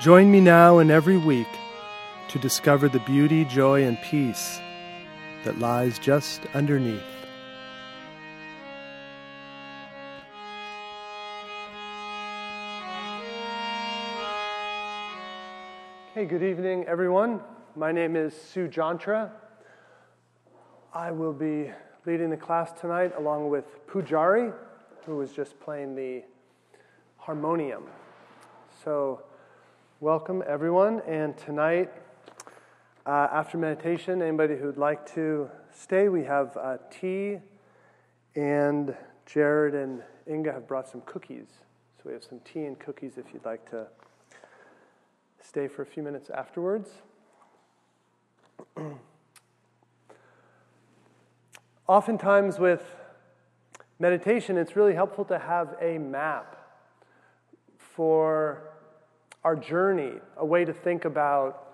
Join 0.00 0.30
me 0.30 0.40
now 0.40 0.78
and 0.78 0.90
every 0.90 1.18
week 1.18 1.46
to 2.28 2.38
discover 2.38 2.88
the 2.88 3.00
beauty, 3.00 3.44
joy, 3.44 3.84
and 3.84 4.00
peace 4.00 4.58
that 5.44 5.58
lies 5.58 5.98
just 5.98 6.40
underneath. 6.54 7.02
Hey, 16.14 16.24
good 16.24 16.42
evening, 16.42 16.86
everyone. 16.86 17.42
My 17.76 17.92
name 17.92 18.16
is 18.16 18.32
Sujantra. 18.32 19.30
I 20.94 21.10
will 21.10 21.34
be 21.34 21.70
leading 22.06 22.30
the 22.30 22.38
class 22.38 22.72
tonight 22.72 23.12
along 23.18 23.50
with 23.50 23.86
Pujari, 23.86 24.54
who 25.04 25.16
was 25.16 25.32
just 25.32 25.60
playing 25.60 25.94
the 25.94 26.22
harmonium. 27.18 27.82
So, 28.82 29.24
Welcome, 30.02 30.42
everyone. 30.48 31.02
And 31.06 31.36
tonight, 31.36 31.92
uh, 33.04 33.28
after 33.30 33.58
meditation, 33.58 34.22
anybody 34.22 34.56
who'd 34.56 34.78
like 34.78 35.04
to 35.12 35.50
stay, 35.74 36.08
we 36.08 36.24
have 36.24 36.56
uh, 36.56 36.78
tea, 36.90 37.36
and 38.34 38.96
Jared 39.26 39.74
and 39.74 40.02
Inga 40.26 40.54
have 40.54 40.66
brought 40.66 40.88
some 40.88 41.02
cookies. 41.02 41.48
So 41.98 42.04
we 42.06 42.14
have 42.14 42.24
some 42.24 42.40
tea 42.50 42.64
and 42.64 42.78
cookies 42.78 43.18
if 43.18 43.26
you'd 43.34 43.44
like 43.44 43.70
to 43.72 43.88
stay 45.38 45.68
for 45.68 45.82
a 45.82 45.86
few 45.86 46.02
minutes 46.02 46.30
afterwards. 46.30 46.88
Oftentimes, 51.86 52.58
with 52.58 52.96
meditation, 53.98 54.56
it's 54.56 54.76
really 54.76 54.94
helpful 54.94 55.26
to 55.26 55.38
have 55.38 55.76
a 55.78 55.98
map 55.98 56.56
for 57.76 58.69
our 59.42 59.56
journey, 59.56 60.12
a 60.36 60.44
way 60.44 60.64
to 60.64 60.72
think 60.72 61.04
about 61.04 61.66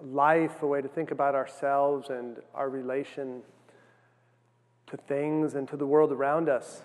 life, 0.00 0.62
a 0.62 0.66
way 0.66 0.82
to 0.82 0.88
think 0.88 1.10
about 1.10 1.34
ourselves 1.34 2.10
and 2.10 2.36
our 2.54 2.68
relation 2.68 3.42
to 4.88 4.96
things 4.96 5.54
and 5.54 5.68
to 5.68 5.76
the 5.76 5.86
world 5.86 6.12
around 6.12 6.48
us. 6.48 6.82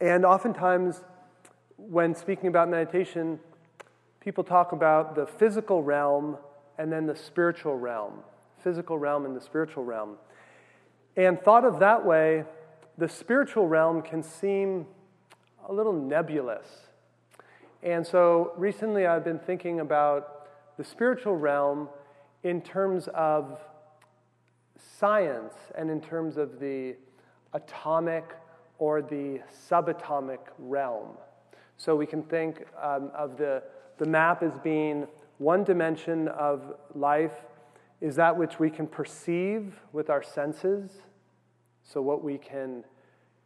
And 0.00 0.24
oftentimes, 0.24 1.02
when 1.76 2.14
speaking 2.14 2.48
about 2.48 2.68
meditation, 2.68 3.38
people 4.20 4.44
talk 4.44 4.72
about 4.72 5.14
the 5.14 5.26
physical 5.26 5.82
realm 5.82 6.36
and 6.78 6.92
then 6.92 7.06
the 7.06 7.16
spiritual 7.16 7.76
realm, 7.76 8.20
physical 8.62 8.98
realm 8.98 9.24
and 9.24 9.36
the 9.36 9.40
spiritual 9.40 9.84
realm. 9.84 10.16
And 11.16 11.40
thought 11.40 11.64
of 11.64 11.78
that 11.80 12.04
way, 12.04 12.44
the 12.98 13.08
spiritual 13.08 13.66
realm 13.66 14.02
can 14.02 14.22
seem 14.22 14.86
a 15.68 15.72
little 15.72 15.92
nebulous 15.92 16.66
and 17.86 18.04
so 18.04 18.50
recently 18.56 19.06
I've 19.06 19.22
been 19.22 19.38
thinking 19.38 19.78
about 19.78 20.48
the 20.76 20.82
spiritual 20.82 21.36
realm 21.36 21.88
in 22.42 22.60
terms 22.60 23.08
of 23.14 23.60
science 24.98 25.54
and 25.76 25.88
in 25.88 26.00
terms 26.00 26.36
of 26.36 26.58
the 26.58 26.96
atomic 27.52 28.34
or 28.80 29.02
the 29.02 29.40
subatomic 29.70 30.40
realm. 30.58 31.10
So 31.76 31.94
we 31.94 32.06
can 32.06 32.24
think 32.24 32.66
um, 32.82 33.12
of 33.14 33.36
the, 33.36 33.62
the 33.98 34.06
map 34.06 34.42
as 34.42 34.58
being 34.64 35.06
one 35.38 35.62
dimension 35.62 36.26
of 36.26 36.74
life 36.92 37.44
is 38.00 38.16
that 38.16 38.36
which 38.36 38.58
we 38.58 38.68
can 38.68 38.88
perceive 38.88 39.78
with 39.92 40.10
our 40.10 40.24
senses. 40.24 40.90
So 41.84 42.02
what 42.02 42.24
we 42.24 42.36
can 42.36 42.82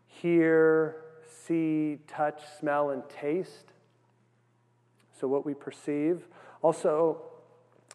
hear, 0.07 0.97
see, 1.29 1.99
touch, 2.09 2.41
smell, 2.59 2.89
and 2.89 3.03
taste 3.11 3.75
so 5.21 5.29
what 5.29 5.45
we 5.45 5.55
perceive. 5.55 6.27
Also, 6.63 7.21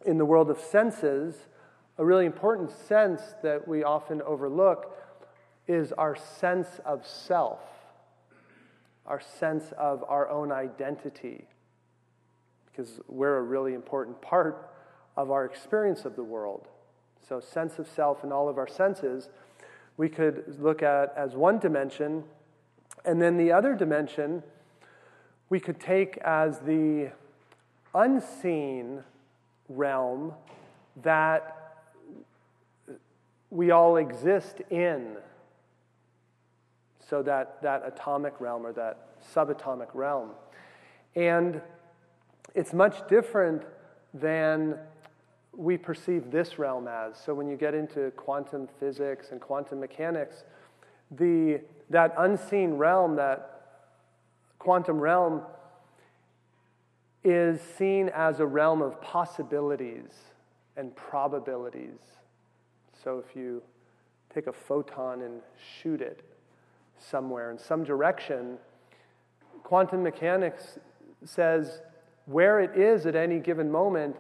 in 0.06 0.18
the 0.18 0.26
world 0.26 0.50
of 0.50 0.60
senses, 0.60 1.36
a 1.98 2.06
really 2.06 2.26
important 2.26 2.72
sense 2.72 3.22
that 3.42 3.68
we 3.68 3.84
often 3.84 4.22
overlook 4.22 4.96
is 5.68 5.92
our 5.94 6.16
sense 6.16 6.68
of 6.86 7.06
self, 7.08 7.62
our 9.06 9.22
sense 9.22 9.72
of 9.78 10.04
our 10.08 10.30
own 10.30 10.52
identity, 10.52 11.48
because 12.68 13.00
we're 13.08 13.38
a 13.38 13.42
really 13.42 13.74
important 13.74 14.22
part 14.22 14.70
of 15.18 15.32
our 15.32 15.46
experience 15.46 16.06
of 16.06 16.16
the 16.16 16.24
world. 16.24 16.68
So, 17.28 17.40
sense 17.40 17.80
of 17.80 17.88
self 17.88 18.24
in 18.24 18.32
all 18.32 18.48
of 18.48 18.58
our 18.60 18.68
senses, 18.68 19.30
we 19.98 20.10
could 20.10 20.56
look 20.60 20.84
at 20.84 21.14
as 21.18 21.34
one 21.34 21.58
dimension, 21.58 22.26
and 23.04 23.20
then 23.22 23.38
the 23.38 23.52
other 23.52 23.74
dimension 23.74 24.44
we 25.50 25.60
could 25.60 25.80
take 25.80 26.18
as 26.18 26.60
the 26.60 27.12
unseen 27.94 29.04
realm 29.70 30.34
that 31.04 31.78
we 33.50 33.72
all 33.72 33.98
exist 33.98 34.62
in. 34.70 35.18
So, 37.08 37.22
that, 37.24 37.62
that 37.62 37.84
atomic 37.86 38.42
realm 38.42 38.66
or 38.66 38.74
that 38.74 39.24
subatomic 39.24 39.90
realm. 39.94 40.32
And 41.16 41.62
it's 42.56 42.74
much 42.74 43.08
different 43.08 43.64
than 44.14 44.80
we 45.56 45.78
perceive 45.78 46.32
this 46.32 46.58
realm 46.58 46.88
as. 46.88 47.16
So, 47.18 47.34
when 47.36 47.48
you 47.48 47.58
get 47.58 47.76
into 47.76 48.10
quantum 48.12 48.68
physics 48.80 49.28
and 49.32 49.40
quantum 49.40 49.80
mechanics, 49.80 50.44
the, 51.12 51.62
that 51.92 52.14
unseen 52.18 52.74
realm, 52.74 53.16
that 53.18 53.55
quantum 54.66 55.00
realm, 55.00 55.44
is 57.24 57.62
seen 57.78 58.10
as 58.10 58.40
a 58.40 58.46
realm 58.46 58.82
of 58.82 59.00
possibilities 59.00 60.10
and 60.76 60.96
probabilities. 60.96 62.00
So 63.04 63.20
if 63.20 63.36
you 63.36 63.62
take 64.34 64.48
a 64.48 64.52
photon 64.52 65.22
and 65.22 65.42
shoot 65.80 66.02
it 66.02 66.24
somewhere 66.98 67.52
in 67.52 67.60
some 67.60 67.84
direction, 67.84 68.58
quantum 69.62 70.02
mechanics 70.02 70.80
says 71.24 71.84
where 72.26 72.60
it 72.60 72.76
is 72.76 73.06
at 73.06 73.16
any 73.16 73.38
given 73.40 73.72
moment 73.72 74.16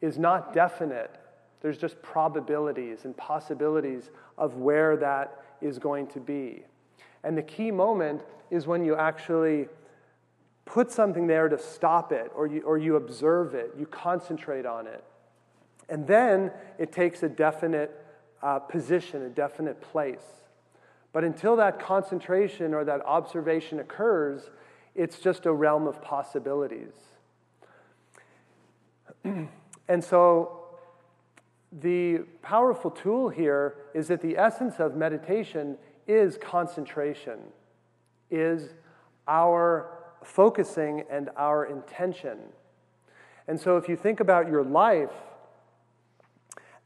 is 0.00 0.18
not 0.18 0.54
definite. 0.54 1.16
There's 1.62 1.78
just 1.78 2.00
probabilities 2.00 3.06
and 3.06 3.16
possibilities 3.16 4.10
of 4.38 4.54
where 4.54 4.96
that 4.98 5.42
is 5.60 5.80
going 5.80 6.06
to 6.08 6.20
be. 6.20 6.62
And 7.24 7.36
the 7.36 7.42
key 7.42 7.72
moment 7.72 8.22
is 8.52 8.68
when 8.68 8.84
you 8.84 8.94
actually 8.94 9.66
put 10.70 10.92
something 10.92 11.26
there 11.26 11.48
to 11.48 11.58
stop 11.58 12.12
it, 12.12 12.30
or 12.32 12.46
you, 12.46 12.60
or 12.62 12.78
you 12.78 12.94
observe 12.94 13.54
it, 13.54 13.74
you 13.76 13.86
concentrate 13.86 14.64
on 14.64 14.86
it. 14.86 15.02
And 15.88 16.06
then 16.06 16.52
it 16.78 16.92
takes 16.92 17.24
a 17.24 17.28
definite 17.28 17.90
uh, 18.40 18.60
position, 18.60 19.22
a 19.22 19.28
definite 19.28 19.80
place. 19.80 20.22
But 21.12 21.24
until 21.24 21.56
that 21.56 21.80
concentration 21.80 22.72
or 22.72 22.84
that 22.84 23.04
observation 23.04 23.80
occurs, 23.80 24.48
it's 24.94 25.18
just 25.18 25.44
a 25.44 25.52
realm 25.52 25.88
of 25.88 26.00
possibilities. 26.02 26.94
and 29.24 30.04
so 30.04 30.62
the 31.72 32.18
powerful 32.42 32.92
tool 32.92 33.28
here 33.28 33.74
is 33.92 34.06
that 34.06 34.22
the 34.22 34.38
essence 34.38 34.78
of 34.78 34.94
meditation 34.94 35.76
is 36.06 36.38
concentration, 36.40 37.40
is 38.30 38.68
our 39.26 39.99
focusing 40.22 41.04
and 41.10 41.30
our 41.36 41.64
intention. 41.64 42.38
And 43.48 43.58
so, 43.58 43.76
if 43.76 43.88
you 43.88 43.96
think 43.96 44.20
about 44.20 44.48
your 44.48 44.62
life 44.62 45.12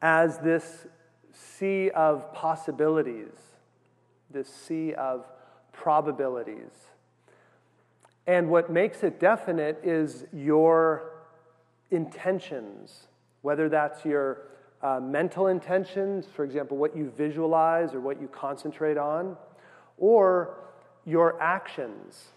as 0.00 0.38
this 0.38 0.86
sea 1.32 1.90
of 1.90 2.32
possibilities, 2.32 3.32
this 4.30 4.48
sea 4.48 4.94
of 4.94 5.26
probabilities, 5.72 6.70
and 8.26 8.48
what 8.48 8.70
makes 8.70 9.02
it 9.02 9.20
definite 9.20 9.80
is 9.82 10.24
your 10.32 11.12
intentions, 11.90 13.08
whether 13.42 13.68
that's 13.68 14.04
your 14.04 14.48
uh, 14.82 15.00
mental 15.00 15.48
intentions, 15.48 16.26
for 16.26 16.44
example, 16.44 16.76
what 16.76 16.96
you 16.96 17.10
visualize 17.16 17.94
or 17.94 18.00
what 18.00 18.20
you 18.20 18.28
concentrate 18.28 18.96
on, 18.96 19.36
or 19.98 20.56
your 21.04 21.40
actions 21.40 22.28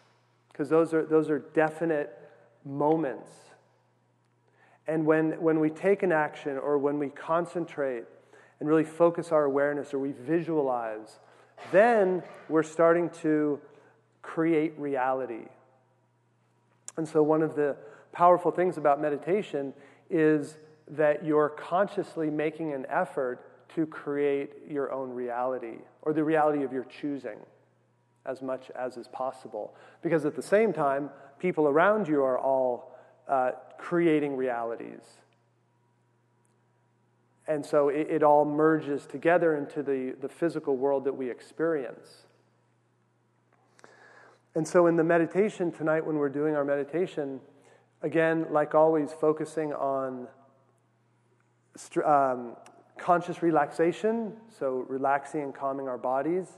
because 0.58 0.70
those 0.70 0.92
are, 0.92 1.06
those 1.06 1.30
are 1.30 1.38
definite 1.38 2.18
moments. 2.66 3.30
And 4.88 5.06
when, 5.06 5.40
when 5.40 5.60
we 5.60 5.70
take 5.70 6.02
an 6.02 6.12
action 6.12 6.58
or 6.58 6.80
when 6.80 6.98
we 6.98 7.10
concentrate 7.10 8.06
and 8.60 8.68
really 8.68 8.84
focus 8.84 9.32
our 9.32 9.44
awareness 9.44 9.94
or 9.94 10.00
we 10.00 10.14
visualize, 10.14 11.20
then 11.72 12.24
we're 12.50 12.64
starting 12.64 13.12
to 13.22 13.60
create 14.24 14.74
reality. 14.80 15.46
And 16.96 17.08
so, 17.08 17.22
one 17.22 17.44
of 17.44 17.56
the 17.56 17.76
powerful 18.12 18.50
things 18.50 18.78
about 18.78 19.00
meditation 19.00 19.74
is 20.10 20.58
that 20.90 21.24
you're 21.24 21.50
consciously 21.50 22.32
making 22.32 22.74
an 22.74 22.88
effort 22.90 23.70
to 23.76 23.86
create 23.86 24.54
your 24.68 24.92
own 24.92 25.12
reality 25.12 25.78
or 26.02 26.14
the 26.14 26.24
reality 26.24 26.64
of 26.64 26.74
your 26.74 26.86
choosing 26.86 27.38
as 28.28 28.42
much 28.42 28.70
as 28.76 28.98
is 28.98 29.08
possible. 29.08 29.74
Because 30.02 30.26
at 30.26 30.36
the 30.36 30.42
same 30.42 30.74
time, 30.74 31.10
people 31.40 31.68
around 31.68 32.08
you 32.08 32.22
are 32.24 32.38
all 32.38 32.96
uh, 33.28 33.52
creating 33.78 34.36
realities. 34.36 35.02
And 37.48 37.66
so 37.66 37.90
it, 37.90 38.08
it 38.10 38.24
all 38.24 38.44
merges 38.44 39.06
together 39.06 39.56
into 39.56 39.82
the, 39.82 40.16
the 40.20 40.28
physical 40.28 40.76
world 40.76 41.06
that 41.06 41.14
we 41.14 41.30
experience. 41.30 42.26
And 44.54 44.68
so 44.68 44.88
in 44.88 44.96
the 44.96 45.04
meditation 45.04 45.72
tonight, 45.72 46.06
when 46.06 46.18
we're 46.18 46.30
doing 46.30 46.56
our 46.56 46.66
meditation, 46.66 47.40
again, 48.02 48.48
like 48.52 48.76
always, 48.76 49.14
focusing 49.14 49.72
on 49.72 50.28
um, 52.04 52.56
conscious 52.98 53.42
relaxation, 53.42 54.34
so 54.60 54.86
relaxing 54.90 55.44
and 55.44 55.54
calming 55.54 55.88
our 55.88 55.98
bodies. 55.98 56.58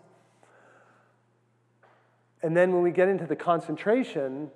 And 2.42 2.56
then 2.56 2.74
when 2.74 2.82
we 2.82 2.92
get 2.92 3.10
into 3.10 3.26
the 3.26 3.36
concentration, 3.36 4.50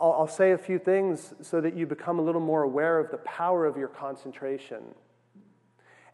I'll, 0.00 0.12
I'll, 0.12 0.28
say 0.28 0.52
a 0.52 0.58
few 0.58 0.78
things 0.78 1.34
so 1.42 1.60
that 1.60 1.76
you 1.76 1.86
become 1.86 2.18
a 2.18 2.22
little 2.22 2.40
more 2.40 2.62
aware 2.62 3.00
of 3.00 3.10
the 3.10 3.18
power 3.18 3.66
of 3.66 3.76
your 3.76 3.88
concentration. 3.88 4.94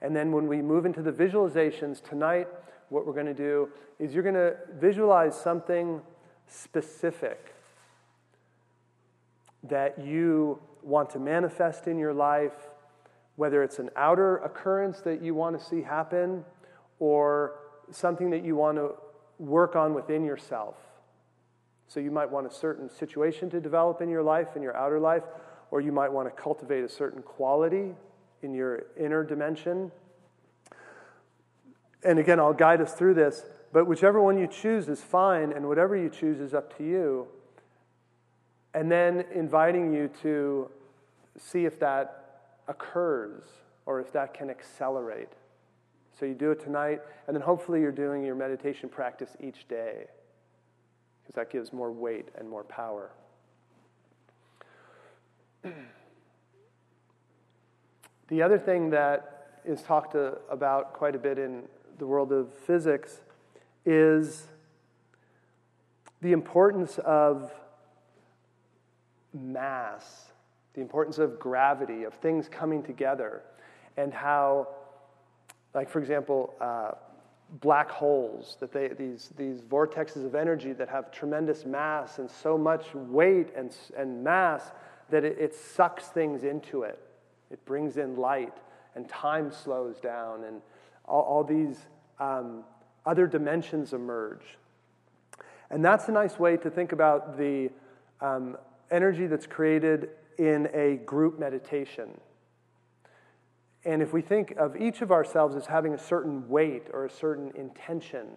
And 0.00 0.16
then 0.16 0.32
when 0.32 0.46
we 0.46 0.62
move 0.62 0.86
into 0.86 1.02
the 1.02 1.12
visualizations 1.12 2.02
tonight, 2.02 2.48
what 2.88 3.06
we're 3.06 3.12
going 3.12 3.26
to 3.26 3.34
do 3.34 3.68
is 3.98 4.14
you're 4.14 4.22
going 4.22 4.34
to 4.34 4.56
visualize 4.78 5.38
something 5.38 6.00
specific 6.46 7.54
that 9.62 9.98
you 9.98 10.60
want 10.82 11.10
to 11.10 11.18
manifest 11.18 11.86
in 11.86 11.98
your 11.98 12.12
life, 12.12 12.52
whether 13.36 13.62
it's 13.62 13.78
an 13.78 13.90
outer 13.96 14.36
occurrence 14.38 15.00
that 15.00 15.22
you 15.22 15.34
want 15.34 15.58
to 15.58 15.64
see 15.64 15.82
happen 15.82 16.44
or 16.98 17.56
something 17.90 18.30
that 18.30 18.44
you 18.44 18.56
want 18.56 18.76
to 18.76 18.94
work 19.38 19.76
on 19.76 19.94
within 19.94 20.24
yourself. 20.24 20.76
So 21.88 22.00
you 22.00 22.10
might 22.10 22.30
want 22.30 22.46
a 22.46 22.50
certain 22.50 22.88
situation 22.88 23.50
to 23.50 23.60
develop 23.60 24.00
in 24.00 24.08
your 24.08 24.22
life, 24.22 24.56
in 24.56 24.62
your 24.62 24.76
outer 24.76 24.98
life, 24.98 25.22
or 25.70 25.80
you 25.80 25.92
might 25.92 26.12
want 26.12 26.34
to 26.34 26.42
cultivate 26.42 26.84
a 26.84 26.88
certain 26.88 27.22
quality 27.22 27.94
in 28.42 28.54
your 28.54 28.84
inner 28.98 29.24
dimension. 29.24 29.90
And 32.02 32.18
again, 32.18 32.38
I'll 32.38 32.52
guide 32.52 32.80
us 32.80 32.92
through 32.92 33.14
this, 33.14 33.44
but 33.72 33.86
whichever 33.86 34.20
one 34.20 34.38
you 34.38 34.46
choose 34.46 34.88
is 34.88 35.00
fine, 35.00 35.52
and 35.52 35.66
whatever 35.66 35.96
you 35.96 36.10
choose 36.10 36.40
is 36.40 36.54
up 36.54 36.76
to 36.78 36.84
you. 36.84 37.26
And 38.74 38.90
then 38.90 39.24
inviting 39.32 39.92
you 39.92 40.10
to 40.22 40.70
see 41.38 41.64
if 41.64 41.78
that 41.80 42.60
occurs 42.68 43.44
or 43.86 44.00
if 44.00 44.12
that 44.12 44.34
can 44.34 44.50
accelerate. 44.50 45.32
So 46.18 46.26
you 46.26 46.34
do 46.34 46.50
it 46.50 46.60
tonight, 46.60 47.00
and 47.26 47.34
then 47.34 47.42
hopefully 47.42 47.80
you're 47.80 47.90
doing 47.92 48.22
your 48.24 48.34
meditation 48.34 48.88
practice 48.88 49.36
each 49.40 49.66
day 49.68 50.06
because 51.22 51.34
that 51.34 51.50
gives 51.50 51.72
more 51.72 51.90
weight 51.90 52.28
and 52.38 52.48
more 52.48 52.64
power. 52.64 53.10
the 58.28 58.42
other 58.42 58.58
thing 58.58 58.90
that 58.90 59.60
is 59.64 59.82
talked 59.82 60.14
uh, 60.14 60.32
about 60.50 60.92
quite 60.92 61.14
a 61.14 61.18
bit 61.18 61.38
in 61.38 61.62
the 61.98 62.06
world 62.06 62.32
of 62.32 62.52
physics 62.52 63.22
is 63.86 64.46
the 66.20 66.32
importance 66.32 66.98
of 67.04 67.52
mass, 69.32 70.26
the 70.74 70.80
importance 70.80 71.18
of 71.18 71.38
gravity, 71.38 72.04
of 72.04 72.14
things 72.14 72.48
coming 72.48 72.82
together, 72.82 73.42
and 73.96 74.12
how, 74.12 74.68
like, 75.74 75.90
for 75.90 75.98
example, 75.98 76.54
uh, 76.60 76.92
black 77.60 77.90
holes, 77.90 78.56
that 78.60 78.72
they, 78.72 78.88
these, 78.88 79.30
these 79.36 79.60
vortexes 79.60 80.24
of 80.24 80.34
energy 80.34 80.72
that 80.72 80.88
have 80.88 81.12
tremendous 81.12 81.66
mass 81.66 82.18
and 82.18 82.30
so 82.30 82.56
much 82.56 82.94
weight 82.94 83.48
and, 83.56 83.76
and 83.96 84.24
mass 84.24 84.72
that 85.10 85.24
it, 85.24 85.36
it 85.38 85.54
sucks 85.54 86.06
things 86.06 86.44
into 86.44 86.82
it. 86.82 86.98
It 87.50 87.64
brings 87.66 87.98
in 87.98 88.16
light, 88.16 88.54
and 88.94 89.08
time 89.08 89.52
slows 89.52 90.00
down, 90.00 90.44
and 90.44 90.62
all, 91.04 91.22
all 91.22 91.44
these 91.44 91.78
um, 92.18 92.64
other 93.04 93.26
dimensions 93.26 93.92
emerge. 93.92 94.56
And 95.70 95.84
that's 95.84 96.08
a 96.08 96.12
nice 96.12 96.38
way 96.38 96.56
to 96.56 96.70
think 96.70 96.92
about 96.92 97.36
the 97.36 97.70
um, 98.20 98.56
energy 98.90 99.26
that's 99.26 99.46
created 99.46 100.10
in 100.38 100.68
a 100.72 100.96
group 101.04 101.38
meditation. 101.38 102.08
And 103.84 104.00
if 104.00 104.12
we 104.12 104.22
think 104.22 104.52
of 104.56 104.76
each 104.80 105.02
of 105.02 105.12
ourselves 105.12 105.56
as 105.56 105.66
having 105.66 105.92
a 105.94 105.98
certain 105.98 106.48
weight 106.48 106.86
or 106.92 107.04
a 107.04 107.10
certain 107.10 107.52
intention, 107.54 108.28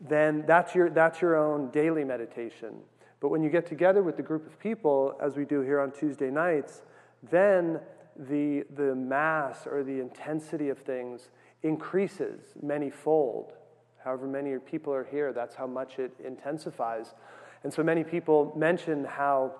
then 0.00 0.44
that's 0.46 0.74
your, 0.74 0.90
that's 0.90 1.20
your 1.20 1.36
own 1.36 1.70
daily 1.70 2.04
meditation. 2.04 2.76
But 3.20 3.28
when 3.28 3.42
you 3.42 3.50
get 3.50 3.66
together 3.66 4.02
with 4.02 4.16
the 4.16 4.22
group 4.22 4.46
of 4.46 4.58
people, 4.58 5.16
as 5.20 5.36
we 5.36 5.44
do 5.44 5.60
here 5.60 5.80
on 5.80 5.90
Tuesday 5.90 6.30
nights, 6.30 6.82
then 7.30 7.80
the, 8.16 8.64
the 8.74 8.94
mass 8.94 9.66
or 9.66 9.82
the 9.82 10.00
intensity 10.00 10.68
of 10.68 10.78
things 10.78 11.30
increases 11.62 12.54
many 12.62 12.90
fold. 12.90 13.52
However 14.02 14.26
many 14.26 14.56
people 14.58 14.92
are 14.92 15.04
here, 15.04 15.32
that's 15.32 15.54
how 15.54 15.66
much 15.66 15.98
it 15.98 16.12
intensifies. 16.24 17.14
And 17.64 17.72
so 17.72 17.82
many 17.82 18.04
people 18.04 18.52
mention 18.56 19.04
how 19.04 19.52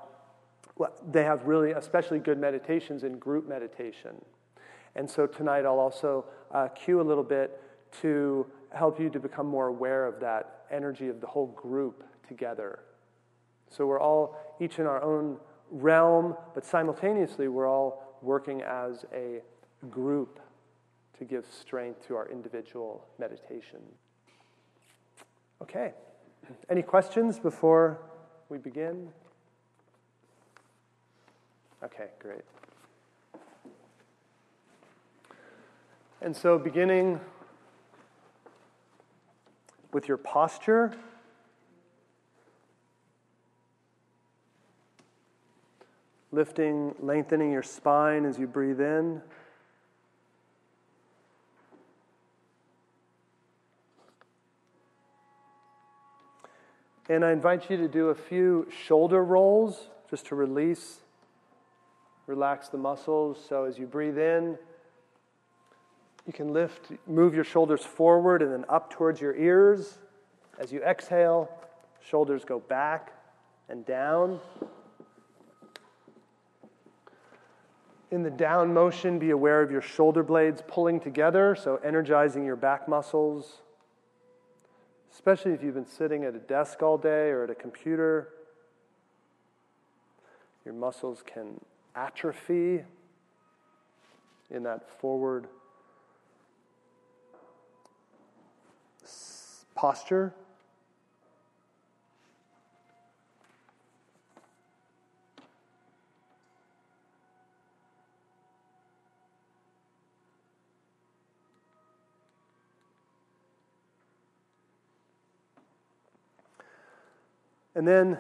they 1.11 1.25
have 1.25 1.45
really, 1.45 1.73
especially 1.73 2.19
good 2.19 2.39
meditations 2.39 3.03
in 3.03 3.19
group 3.19 3.49
meditation. 3.49 4.23
And 4.97 5.09
so 5.09 5.27
tonight 5.27 5.65
I'll 5.65 5.79
also 5.79 6.25
uh, 6.53 6.69
cue 6.69 7.01
a 7.01 7.03
little 7.03 7.23
bit 7.23 7.61
to 8.01 8.47
help 8.75 8.99
you 8.99 9.09
to 9.11 9.21
become 9.21 9.47
more 9.47 9.69
aware 9.69 10.07
of 10.07 10.19
that 10.21 10.65
energy 10.71 11.09
of 11.09 11.21
the 11.21 11.27
whole 11.27 11.49
group 11.49 12.03
together. 12.27 12.81
So 13.71 13.87
we're 13.87 14.01
all 14.01 14.37
each 14.61 14.79
in 14.79 14.87
our 14.87 15.03
own 15.03 15.37
realm, 15.71 16.35
but 16.55 16.65
simultaneously 16.65 17.49
we're 17.49 17.69
all 17.69 18.19
working 18.23 18.63
as 18.63 19.05
a 19.13 19.43
group 19.91 20.41
to 21.19 21.25
give 21.25 21.45
strength 21.47 22.07
to 22.09 22.17
our 22.17 22.29
individual 22.31 23.07
meditation. 23.19 23.81
Okay. 25.63 25.93
Any 26.71 26.83
questions 26.83 27.39
before 27.39 28.01
we 28.49 28.59
begin? 28.59 29.09
Okay, 31.83 32.09
great. 32.19 32.43
And 36.23 36.35
so, 36.35 36.59
beginning 36.59 37.21
with 39.93 40.09
your 40.09 40.17
posture, 40.17 40.95
lifting, 46.33 46.95
lengthening 47.01 47.53
your 47.53 47.63
spine 47.63 48.25
as 48.25 48.39
you 48.39 48.47
breathe 48.47 48.81
in. 48.81 49.21
And 57.11 57.25
I 57.25 57.33
invite 57.33 57.71
you 57.71 57.77
to 57.77 57.89
do 57.89 58.09
a 58.09 58.15
few 58.15 58.67
shoulder 58.87 59.23
rolls 59.23 59.91
just 60.11 60.27
to 60.27 60.35
release, 60.35 61.01
relax 62.27 62.69
the 62.69 62.79
muscles. 62.79 63.39
So 63.49 63.65
as 63.65 63.79
you 63.79 63.87
breathe 63.87 64.19
in, 64.19 64.59
you 66.27 66.33
can 66.33 66.53
lift, 66.53 66.91
move 67.07 67.35
your 67.35 67.45
shoulders 67.45 67.83
forward 67.83 68.43
and 68.43 68.53
then 68.53 68.65
up 68.69 68.91
towards 68.91 69.21
your 69.21 69.35
ears. 69.37 69.99
As 70.59 70.73
you 70.73 70.83
exhale, 70.83 71.49
shoulders 72.01 72.45
go 72.45 72.59
back 72.59 73.13
and 73.69 73.87
down. 73.87 74.41
In 78.11 78.23
the 78.23 78.31
down 78.31 78.73
motion, 78.73 79.19
be 79.19 79.31
aware 79.31 79.63
of 79.63 79.71
your 79.71 79.83
shoulder 79.83 80.23
blades 80.23 80.63
pulling 80.67 81.01
together, 81.01 81.55
so 81.55 81.77
energizing 81.85 82.45
your 82.45 82.57
back 82.57 82.89
muscles, 82.89 83.63
especially 85.13 85.53
if 85.53 85.63
you've 85.63 85.75
been 85.75 85.87
sitting 85.87 86.25
at 86.25 86.35
a 86.35 86.39
desk 86.39 86.83
all 86.83 86.99
day 86.99 87.31
or 87.31 87.45
at 87.45 87.51
a 87.51 87.55
computer. 87.55 88.29
Your 90.65 90.75
muscles 90.75 91.23
can 91.25 91.61
atrophy 91.95 92.83
in 94.51 94.63
that 94.63 94.89
forward 95.01 95.47
posture. 99.77 100.35
And 117.77 117.87
then 117.87 118.19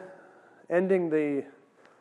ending 0.68 1.08
the 1.08 1.44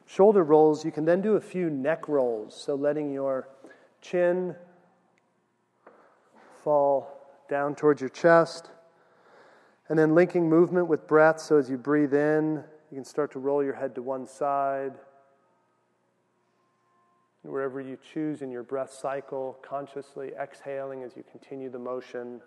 shoulder 0.05 0.43
rolls, 0.43 0.83
you 0.83 0.91
can 0.91 1.05
then 1.05 1.21
do 1.21 1.35
a 1.35 1.41
few 1.41 1.69
neck 1.69 2.09
rolls. 2.09 2.53
So 2.53 2.75
letting 2.75 3.13
your 3.13 3.47
chin 4.01 4.55
fall 6.63 7.07
down 7.49 7.75
towards 7.75 8.01
your 8.01 8.09
chest. 8.09 8.69
And 9.87 9.99
then 9.99 10.15
linking 10.15 10.49
movement 10.49 10.87
with 10.87 11.07
breath. 11.07 11.39
So 11.39 11.57
as 11.57 11.69
you 11.69 11.77
breathe 11.77 12.13
in, 12.13 12.63
you 12.89 12.95
can 12.95 13.05
start 13.05 13.31
to 13.33 13.39
roll 13.39 13.63
your 13.63 13.75
head 13.75 13.93
to 13.95 14.01
one 14.01 14.25
side. 14.25 14.93
Wherever 17.43 17.79
you 17.79 17.97
choose 18.13 18.41
in 18.41 18.49
your 18.49 18.63
breath 18.63 18.91
cycle, 18.91 19.59
consciously 19.61 20.31
exhaling 20.41 21.03
as 21.03 21.15
you 21.15 21.23
continue 21.31 21.69
the 21.69 21.77
motion. 21.77 22.41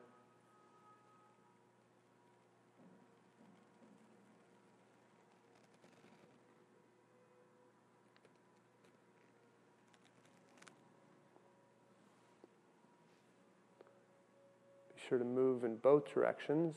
Be 14.97 15.01
sure 15.09 15.19
to 15.19 15.25
move 15.25 15.63
in 15.63 15.77
both 15.77 16.13
directions. 16.13 16.75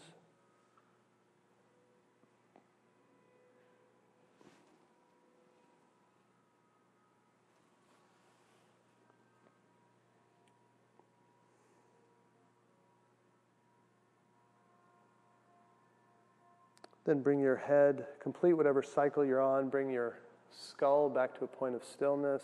Then 17.12 17.22
bring 17.22 17.42
your 17.42 17.58
head, 17.58 18.06
complete 18.22 18.54
whatever 18.54 18.82
cycle 18.82 19.26
you're 19.26 19.42
on, 19.42 19.68
bring 19.68 19.90
your 19.90 20.18
skull 20.50 21.10
back 21.10 21.38
to 21.40 21.44
a 21.44 21.48
point 21.48 21.76
of 21.76 21.84
stillness. 21.84 22.42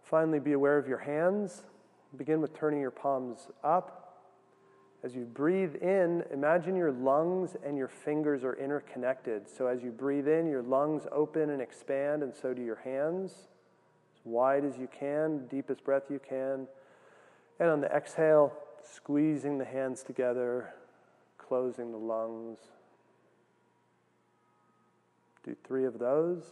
Finally, 0.00 0.38
be 0.38 0.52
aware 0.52 0.78
of 0.78 0.86
your 0.86 0.98
hands. 0.98 1.64
Begin 2.16 2.40
with 2.40 2.56
turning 2.56 2.80
your 2.80 2.92
palms 2.92 3.48
up. 3.64 4.20
As 5.02 5.16
you 5.16 5.22
breathe 5.22 5.74
in, 5.82 6.22
imagine 6.32 6.76
your 6.76 6.92
lungs 6.92 7.56
and 7.66 7.76
your 7.76 7.88
fingers 7.88 8.44
are 8.44 8.54
interconnected. 8.54 9.48
So 9.48 9.66
as 9.66 9.82
you 9.82 9.90
breathe 9.90 10.28
in, 10.28 10.46
your 10.46 10.62
lungs 10.62 11.08
open 11.10 11.50
and 11.50 11.60
expand, 11.60 12.22
and 12.22 12.32
so 12.32 12.54
do 12.54 12.62
your 12.62 12.76
hands. 12.84 13.32
As 13.32 14.24
wide 14.24 14.64
as 14.64 14.78
you 14.78 14.86
can, 14.86 15.48
deepest 15.48 15.82
breath 15.82 16.04
you 16.08 16.20
can. 16.20 16.68
And 17.58 17.70
on 17.70 17.80
the 17.80 17.88
exhale, 17.88 18.52
squeezing 18.84 19.58
the 19.58 19.64
hands 19.64 20.04
together, 20.04 20.74
closing 21.46 21.92
the 21.92 21.98
lungs. 21.98 22.58
Do 25.44 25.54
three 25.66 25.84
of 25.84 25.98
those. 25.98 26.42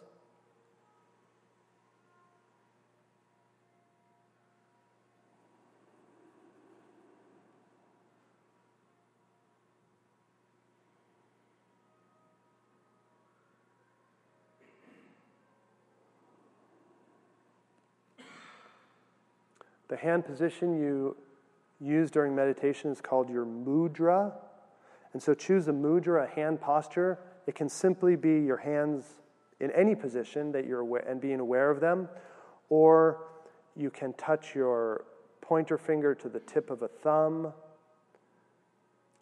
The 19.88 19.96
hand 19.98 20.24
position 20.24 20.78
you 20.78 21.16
use 21.78 22.10
during 22.10 22.34
meditation 22.34 22.90
is 22.90 23.00
called 23.00 23.28
your 23.28 23.44
mudra. 23.44 24.32
And 25.12 25.22
so 25.22 25.34
choose 25.34 25.68
a 25.68 25.72
mudra, 25.72 26.24
a 26.24 26.34
hand 26.34 26.60
posture. 26.60 27.18
It 27.46 27.54
can 27.54 27.68
simply 27.68 28.16
be 28.16 28.40
your 28.40 28.56
hands 28.56 29.16
in 29.60 29.70
any 29.72 29.94
position 29.94 30.52
that 30.52 30.66
you're 30.66 30.80
aware, 30.80 31.04
and 31.06 31.20
being 31.20 31.40
aware 31.40 31.70
of 31.70 31.80
them, 31.80 32.08
or 32.68 33.24
you 33.76 33.90
can 33.90 34.12
touch 34.14 34.54
your 34.54 35.04
pointer 35.40 35.78
finger 35.78 36.14
to 36.14 36.28
the 36.28 36.40
tip 36.40 36.70
of 36.70 36.82
a 36.82 36.88
thumb. 36.88 37.52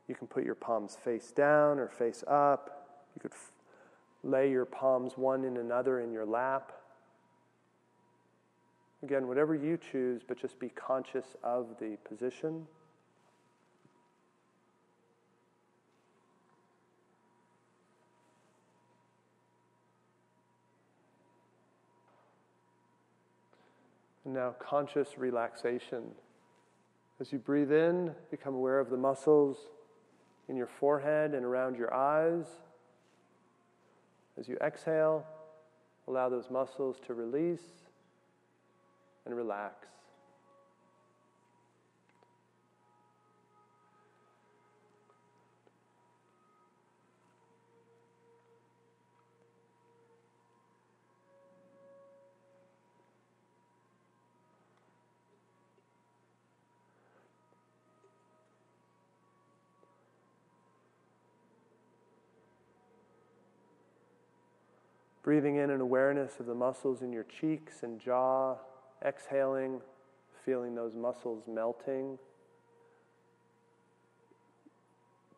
You 0.09 0.15
can 0.15 0.27
put 0.27 0.45
your 0.45 0.55
palms 0.55 0.97
face 0.97 1.31
down 1.31 1.79
or 1.79 1.89
face 1.89 2.25
up. 2.27 3.05
You 3.15 3.21
could 3.21 3.33
f- 3.33 3.53
lay 4.23 4.51
your 4.51 4.65
palms 4.65 5.13
one 5.17 5.45
in 5.45 5.57
another 5.57 6.01
in 6.01 6.13
your 6.13 6.25
lap. 6.25 6.73
Again, 9.03 9.29
whatever 9.29 9.55
you 9.55 9.79
choose, 9.79 10.23
but 10.27 10.39
just 10.39 10.59
be 10.59 10.69
conscious 10.71 11.37
of 11.43 11.77
the 11.81 11.97
position. 12.09 12.67
Now, 24.33 24.55
conscious 24.59 25.19
relaxation. 25.19 26.03
As 27.21 27.33
you 27.33 27.39
breathe 27.39 27.73
in, 27.73 28.15
become 28.31 28.55
aware 28.55 28.81
of 28.81 28.91
the 28.91 28.97
muscles 28.97 29.57
in 30.49 30.57
your 30.57 30.67
forehead 30.67 31.35
and 31.35 31.45
around 31.45 31.77
your 31.77 31.93
eyes. 31.93 32.47
As 34.39 34.49
you 34.49 34.57
exhale, 34.63 35.25
allow 36.09 36.29
those 36.29 36.51
muscles 36.51 36.97
to 37.07 37.15
release 37.15 37.61
and 39.27 39.37
relax. 39.37 39.87
Breathing 65.31 65.59
in 65.59 65.71
an 65.71 65.81
awareness 65.81 66.41
of 66.41 66.47
the 66.47 66.57
muscles 66.57 67.03
in 67.03 67.13
your 67.13 67.23
cheeks 67.23 67.85
and 67.85 68.01
jaw 68.01 68.57
Exhaling, 69.07 69.81
feeling 70.45 70.75
those 70.75 70.97
muscles 70.97 71.45
melting. 71.47 72.19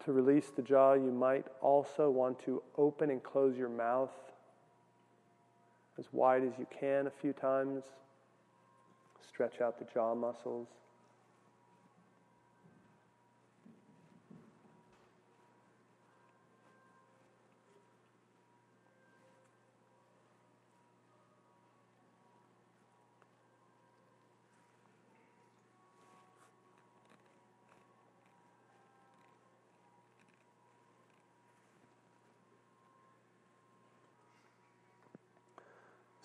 To 0.07 0.13
release 0.13 0.49
the 0.49 0.63
jaw, 0.63 0.95
you 0.95 1.13
might 1.13 1.45
also 1.61 2.09
want 2.09 2.43
to 2.47 2.63
open 2.79 3.11
and 3.11 3.23
close 3.23 3.59
your 3.59 3.69
mouth 3.69 4.09
as 5.99 6.07
wide 6.11 6.43
as 6.43 6.53
you 6.59 6.67
can 6.81 7.07
a 7.07 7.13
few 7.21 7.35
times. 7.35 7.83
Stretch 9.29 9.61
out 9.61 9.79
the 9.79 9.85
jaw 9.93 10.15
muscles. 10.15 10.69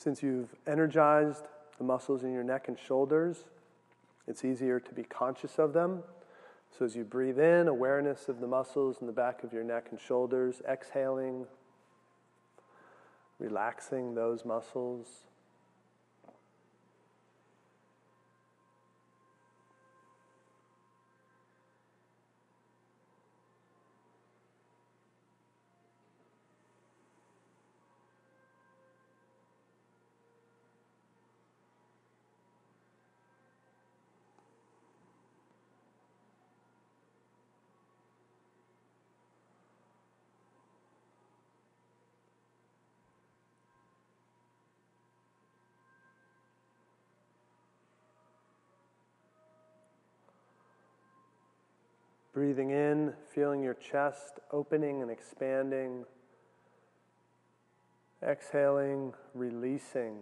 Since 0.08 0.24
you've 0.24 0.56
energized 0.66 1.50
the 1.78 1.84
muscles 1.84 2.24
in 2.24 2.32
your 2.32 2.42
neck 2.42 2.70
and 2.70 2.80
shoulders, 2.80 3.44
it's 4.26 4.46
easier 4.46 4.80
to 4.80 4.94
be 4.94 5.04
conscious 5.04 5.60
of 5.60 5.74
them. 5.74 6.02
So 6.72 6.86
as 6.86 6.96
you 6.96 7.04
breathe 7.04 7.38
in, 7.38 7.68
awareness 7.68 8.30
of 8.30 8.40
the 8.40 8.48
muscles 8.48 9.02
in 9.02 9.08
the 9.08 9.12
back 9.12 9.44
of 9.44 9.52
your 9.52 9.66
neck 9.66 9.88
and 9.92 10.00
shoulders, 10.00 10.62
exhaling, 10.66 11.46
relaxing 13.38 14.16
those 14.16 14.46
muscles. 14.46 15.08
Breathing 52.38 52.70
in, 52.70 53.16
feeling 53.34 53.64
your 53.64 53.74
chest 53.74 54.40
opening 54.52 55.02
and 55.02 55.10
expanding. 55.10 56.06
Exhaling, 58.22 59.16
releasing. 59.34 60.20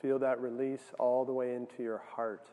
Feel 0.00 0.18
that 0.20 0.40
release 0.40 0.94
all 0.98 1.26
the 1.26 1.34
way 1.34 1.54
into 1.54 1.82
your 1.82 2.02
heart. 2.14 2.48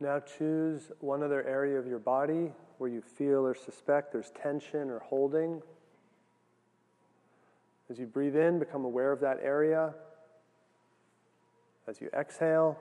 Now 0.00 0.18
choose 0.18 0.90
one 1.00 1.22
other 1.22 1.46
area 1.46 1.78
of 1.78 1.86
your 1.86 1.98
body 1.98 2.52
where 2.78 2.88
you 2.88 3.02
feel 3.02 3.46
or 3.46 3.54
suspect 3.54 4.12
there's 4.12 4.30
tension 4.30 4.88
or 4.88 5.00
holding. 5.00 5.62
As 7.90 7.98
you 7.98 8.06
breathe 8.06 8.36
in, 8.36 8.58
become 8.58 8.86
aware 8.86 9.12
of 9.12 9.20
that 9.20 9.38
area. 9.42 9.92
As 11.86 12.00
you 12.00 12.08
exhale, 12.14 12.78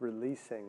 releasing. 0.00 0.66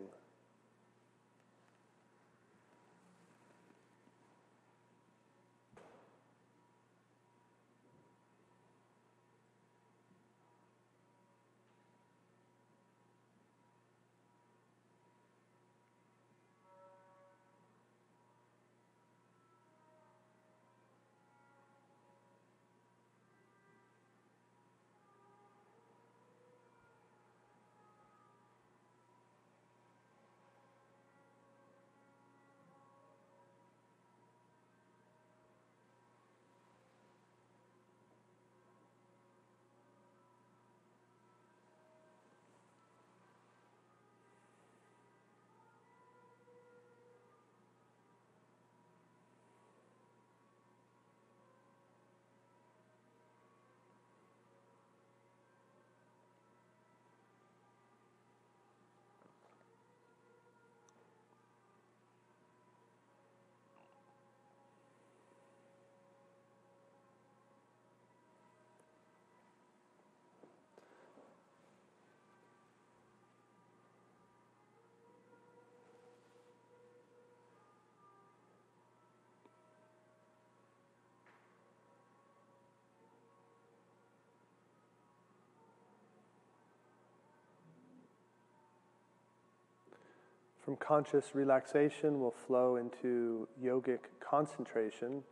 From 90.67 90.75
conscious 90.75 91.33
relaxation, 91.33 92.19
we'll 92.19 92.35
flow 92.45 92.75
into 92.75 93.47
yogic 93.63 93.99
concentration. 94.19 95.23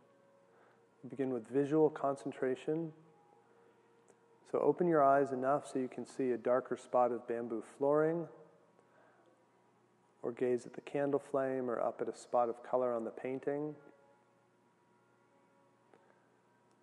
We 1.04 1.10
begin 1.10 1.28
with 1.28 1.46
visual 1.46 1.90
concentration. 1.90 2.90
So 4.50 4.58
open 4.60 4.88
your 4.88 5.04
eyes 5.04 5.32
enough 5.32 5.70
so 5.70 5.78
you 5.78 5.88
can 5.88 6.06
see 6.06 6.30
a 6.30 6.38
darker 6.38 6.78
spot 6.78 7.12
of 7.12 7.28
bamboo 7.28 7.62
flooring, 7.76 8.26
or 10.22 10.32
gaze 10.32 10.64
at 10.64 10.72
the 10.72 10.80
candle 10.80 11.20
flame, 11.20 11.68
or 11.68 11.82
up 11.82 12.00
at 12.00 12.08
a 12.08 12.16
spot 12.16 12.48
of 12.48 12.62
color 12.62 12.94
on 12.94 13.04
the 13.04 13.10
painting. 13.10 13.74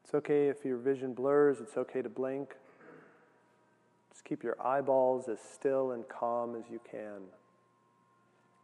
It's 0.03 0.13
okay 0.13 0.49
if 0.49 0.63
your 0.63 0.77
vision 0.77 1.15
blurs, 1.15 1.59
it's 1.59 1.75
okay 1.75 2.03
to 2.03 2.09
blink. 2.09 2.53
Just 4.11 4.23
keep 4.25 4.43
your 4.43 4.57
eyeballs 4.63 5.27
as 5.27 5.39
still 5.39 5.89
and 5.93 6.07
calm 6.07 6.55
as 6.55 6.65
you 6.71 6.79
can. 6.91 7.23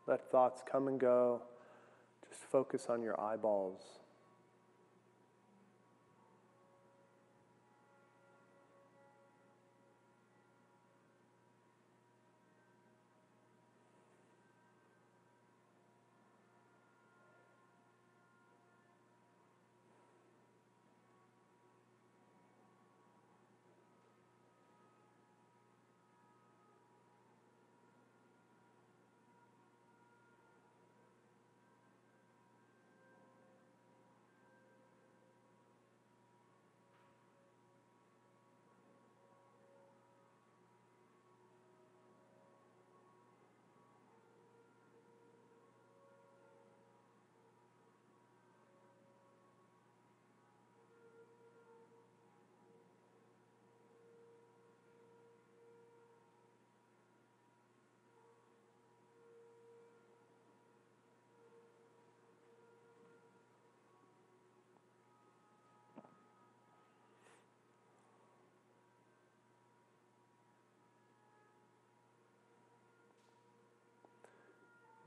Let 0.10 0.32
thoughts 0.32 0.64
come 0.66 0.88
and 0.88 1.00
go. 1.00 1.40
Just 2.28 2.42
focus 2.42 2.88
on 2.90 3.04
your 3.04 3.22
eyeballs. 3.22 3.84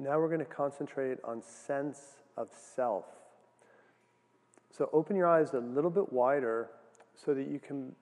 Now 0.02 0.18
we're 0.18 0.26
going 0.26 0.40
to 0.40 0.44
concentrate 0.44 1.18
on 1.22 1.42
sense 1.42 2.00
of 2.36 2.48
self. 2.74 3.04
So 4.76 4.90
open 4.92 5.14
your 5.14 5.28
eyes 5.28 5.54
a 5.54 5.58
little 5.58 5.90
bit 5.90 6.12
wider 6.12 6.70
so 7.14 7.34
that 7.34 7.46
you 7.46 7.60
can 7.60 7.94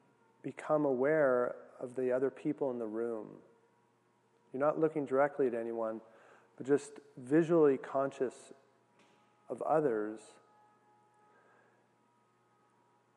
become 0.42 0.86
aware 0.86 1.56
of 1.78 1.94
the 1.96 2.10
other 2.10 2.30
people 2.30 2.70
in 2.70 2.78
the 2.78 2.86
room. 2.86 3.26
You're 4.52 4.60
not 4.60 4.80
looking 4.80 5.04
directly 5.04 5.46
at 5.46 5.54
anyone, 5.54 6.00
but 6.56 6.66
just 6.66 6.92
visually 7.18 7.76
conscious 7.76 8.34
of 9.50 9.60
others. 9.62 10.20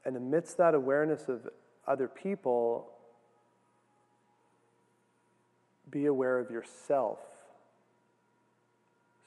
And 0.04 0.18
amidst 0.18 0.58
that 0.58 0.76
awareness 0.76 1.30
of 1.30 1.48
other 1.88 2.10
people, 2.10 2.90
be 5.90 6.08
aware 6.08 6.38
of 6.38 6.52
yourself. 6.52 7.20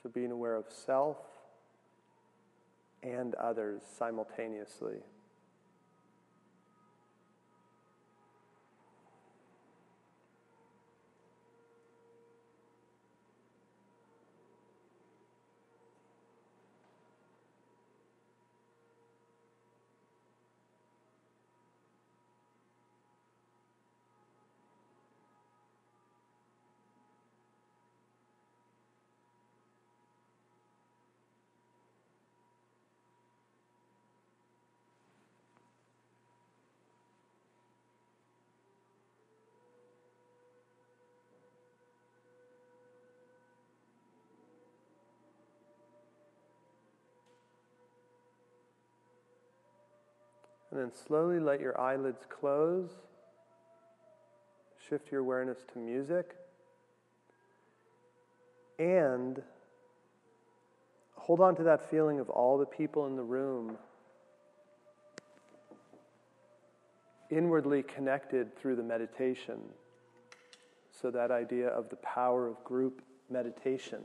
So 0.07 0.13
being 0.13 0.31
aware 0.31 0.55
of 0.55 0.67
self 0.71 1.17
and 3.03 3.35
others 3.35 3.83
simultaneously. 3.99 4.99
And 50.77 50.85
then 50.85 50.93
slowly 51.07 51.41
let 51.41 51.59
your 51.59 51.81
eyelids 51.81 52.27
close. 52.29 52.91
Shift 54.91 55.11
your 55.11 55.23
awareness 55.23 55.57
to 55.73 55.79
music. 55.79 56.37
And 58.79 59.41
hold 61.15 61.41
on 61.41 61.57
to 61.57 61.63
that 61.63 61.89
feeling 61.91 62.21
of 62.21 62.29
all 62.29 62.59
the 62.59 62.67
people 62.67 63.07
in 63.07 63.17
the 63.17 63.23
room 63.23 63.79
inwardly 67.31 67.83
connected 67.83 68.55
through 68.59 68.77
the 68.77 68.83
meditation. 68.83 69.61
So, 71.01 71.11
that 71.11 71.31
idea 71.31 71.69
of 71.69 71.89
the 71.89 71.97
power 71.97 72.47
of 72.47 72.63
group 72.65 73.01
meditation. 73.31 74.03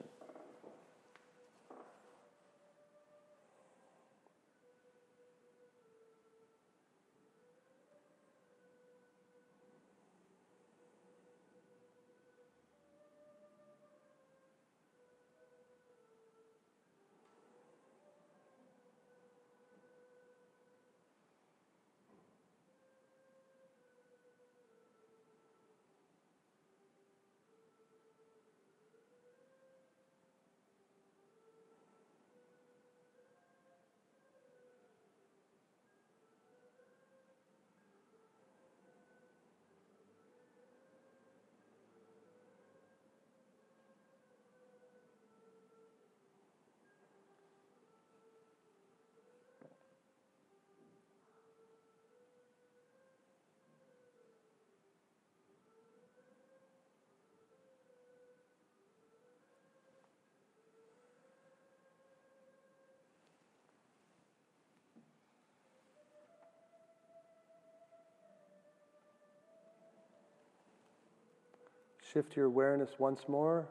Shift 72.11 72.35
your 72.35 72.47
awareness 72.47 72.89
once 72.99 73.21
more, 73.29 73.69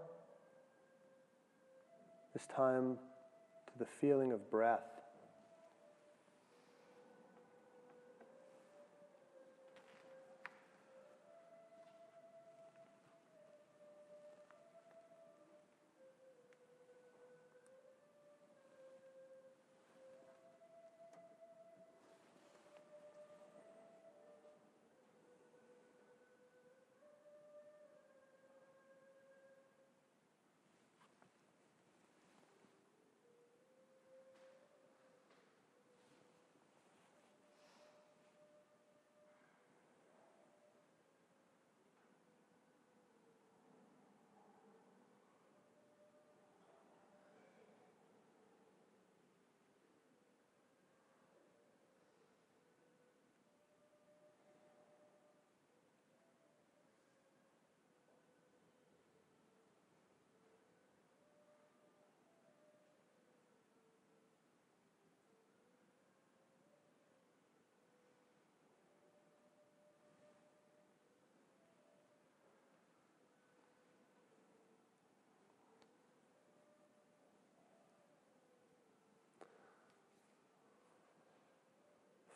this 2.33 2.46
time 2.46 2.96
to 3.66 3.79
the 3.79 3.85
feeling 3.85 4.33
of 4.33 4.50
breath. 4.50 4.99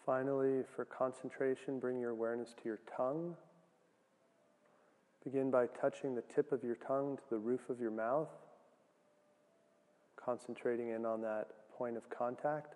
Finally, 0.05 0.63
for 0.77 0.85
concentration, 0.85 1.79
bring 1.79 1.99
your 1.99 2.11
awareness 2.11 2.53
to 2.53 2.65
your 2.67 2.81
tongue. 2.95 3.35
Begin 5.25 5.51
by 5.51 5.67
touching 5.67 6.15
the 6.15 6.23
tip 6.23 6.53
of 6.53 6.63
your 6.63 6.75
tongue 6.75 7.17
to 7.17 7.23
the 7.31 7.39
roof 7.39 7.71
of 7.71 7.81
your 7.81 7.91
mouth, 7.91 8.29
concentrating 10.23 10.91
in 10.91 11.07
on 11.07 11.23
that 11.23 11.49
point 11.79 11.97
of 11.97 12.11
contact. 12.11 12.75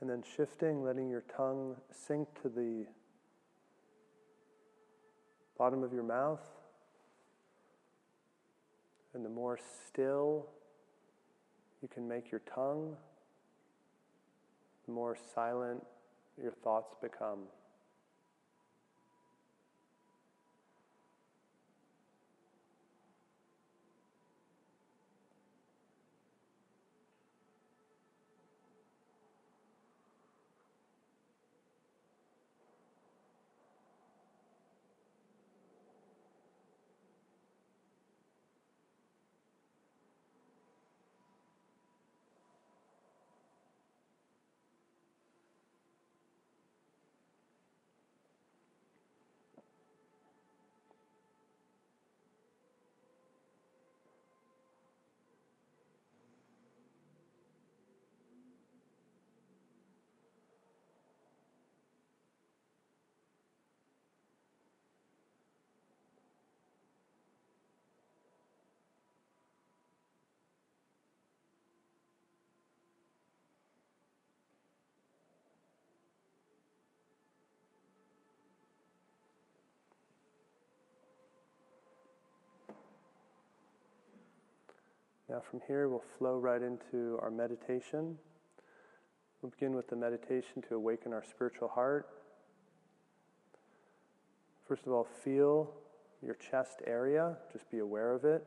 And 0.00 0.10
then 0.10 0.22
shifting, 0.36 0.84
letting 0.84 1.08
your 1.08 1.24
tongue 1.34 1.76
sink 1.90 2.28
to 2.42 2.48
the 2.48 2.86
bottom 5.58 5.82
of 5.82 5.92
your 5.92 6.02
mouth. 6.02 6.46
And 9.14 9.24
the 9.24 9.30
more 9.30 9.58
still 9.86 10.46
you 11.80 11.88
can 11.88 12.06
make 12.06 12.30
your 12.30 12.42
tongue, 12.54 12.96
the 14.86 14.92
more 14.92 15.16
silent 15.34 15.82
your 16.40 16.52
thoughts 16.52 16.94
become. 17.00 17.40
Now, 85.28 85.42
from 85.50 85.60
here, 85.66 85.88
we'll 85.88 86.04
flow 86.18 86.38
right 86.38 86.62
into 86.62 87.18
our 87.20 87.30
meditation. 87.30 88.16
We'll 89.42 89.50
begin 89.50 89.74
with 89.74 89.88
the 89.88 89.96
meditation 89.96 90.62
to 90.68 90.76
awaken 90.76 91.12
our 91.12 91.24
spiritual 91.24 91.66
heart. 91.68 92.08
First 94.68 94.86
of 94.86 94.92
all, 94.92 95.04
feel 95.24 95.72
your 96.22 96.34
chest 96.34 96.80
area, 96.86 97.36
just 97.52 97.68
be 97.70 97.78
aware 97.78 98.12
of 98.12 98.24
it. 98.24 98.46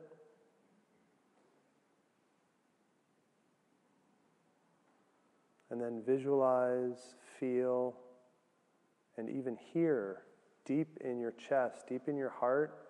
And 5.70 5.80
then 5.80 6.02
visualize, 6.04 7.14
feel, 7.38 7.94
and 9.18 9.28
even 9.28 9.56
hear 9.72 10.22
deep 10.64 10.98
in 11.02 11.20
your 11.20 11.32
chest, 11.32 11.86
deep 11.88 12.08
in 12.08 12.16
your 12.16 12.30
heart, 12.30 12.88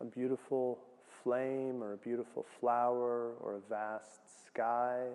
a 0.00 0.04
beautiful 0.04 0.78
flame 1.22 1.82
or 1.82 1.94
a 1.94 1.96
beautiful 1.96 2.46
flower 2.58 3.32
or 3.40 3.56
a 3.56 3.68
vast 3.68 4.46
sky. 4.46 5.06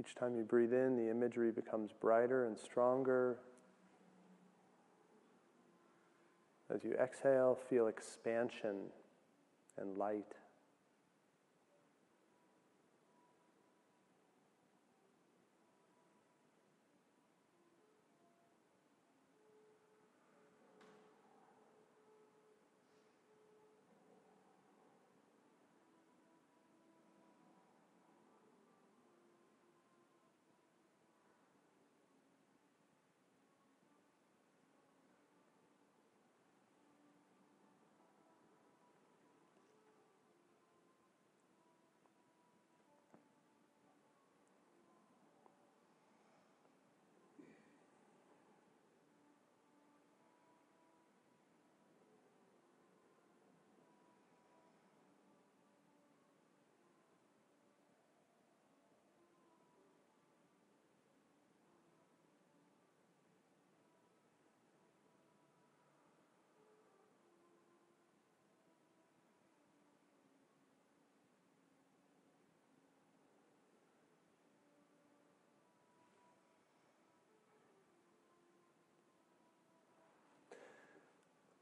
Each 0.00 0.14
time 0.14 0.36
you 0.36 0.44
breathe 0.44 0.72
in, 0.72 0.96
the 0.96 1.10
imagery 1.10 1.50
becomes 1.50 1.90
brighter 2.00 2.46
and 2.46 2.58
stronger. 2.58 3.38
As 6.74 6.84
you 6.84 6.94
exhale, 6.94 7.58
feel 7.68 7.86
expansion 7.86 8.76
and 9.78 9.96
light. 9.96 10.34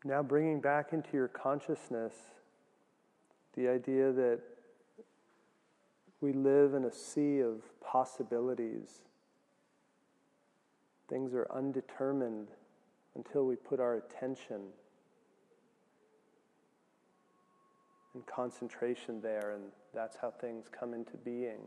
Now, 0.06 0.22
bringing 0.22 0.60
back 0.60 0.92
into 0.92 1.08
your 1.14 1.28
consciousness 1.28 2.12
the 3.54 3.68
idea 3.68 4.12
that 4.12 4.40
we 6.20 6.32
live 6.32 6.74
in 6.74 6.84
a 6.84 6.92
sea 6.92 7.40
of 7.40 7.62
possibilities. 7.80 9.00
Things 11.08 11.32
are 11.32 11.46
undetermined 11.50 12.48
until 13.14 13.46
we 13.46 13.56
put 13.56 13.80
our 13.80 13.94
attention 13.94 14.60
and 18.12 18.26
concentration 18.26 19.22
there, 19.22 19.52
and 19.54 19.64
that's 19.94 20.16
how 20.20 20.30
things 20.30 20.66
come 20.68 20.92
into 20.92 21.16
being. 21.16 21.60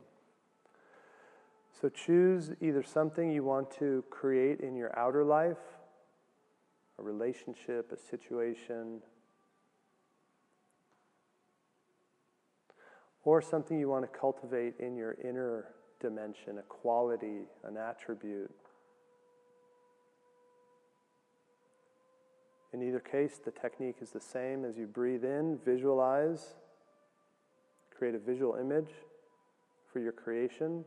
So 1.80 1.90
choose 1.90 2.52
either 2.62 2.84
something 2.84 3.32
you 3.32 3.44
want 3.44 3.72
to 3.80 4.04
create 4.10 4.62
in 4.62 4.76
your 4.76 4.98
outer 4.98 5.24
life 5.24 5.77
a 7.00 7.04
relationship, 7.04 7.92
a 7.92 7.98
situation, 7.98 9.02
or 13.24 13.42
something 13.42 13.78
you 13.78 13.90
want 13.90 14.10
to 14.12 14.20
cultivate 14.20 14.76
in 14.80 14.96
your 14.96 15.18
inner 15.24 15.66
dimension, 16.00 16.60
a 16.60 16.62
quality, 16.62 17.42
an 17.64 17.76
attribute. 17.78 18.50
In 22.74 22.82
either 22.82 23.00
case, 23.00 23.40
the 23.44 23.52
technique 23.52 23.98
is 24.02 24.12
the 24.12 24.22
same. 24.22 24.64
As 24.64 24.78
you 24.78 24.88
breathe 24.88 25.24
in, 25.24 25.60
visualize, 25.66 26.54
create 27.98 28.16
a 28.16 28.20
visual 28.20 28.56
image 28.56 28.92
for 29.92 30.00
your 30.00 30.12
creation. 30.12 30.86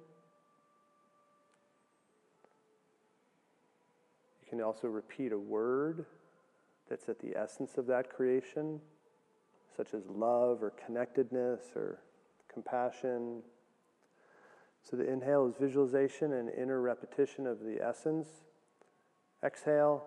Can 4.51 4.61
also 4.61 4.89
repeat 4.89 5.31
a 5.31 5.39
word 5.39 6.05
that's 6.89 7.09
at 7.09 7.21
the 7.21 7.37
essence 7.37 7.79
of 7.79 7.87
that 7.87 8.11
creation, 8.11 8.81
such 9.77 9.95
as 9.95 10.03
love 10.09 10.61
or 10.61 10.73
connectedness 10.85 11.61
or 11.77 12.01
compassion. 12.53 13.43
So 14.83 14.97
the 14.97 15.09
inhale 15.09 15.47
is 15.47 15.55
visualization 15.59 16.33
and 16.33 16.51
inner 16.51 16.81
repetition 16.81 17.47
of 17.47 17.61
the 17.61 17.81
essence. 17.81 18.27
Exhale, 19.45 20.03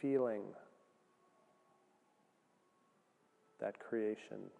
feeling 0.00 0.42
that 3.60 3.80
creation. 3.80 4.50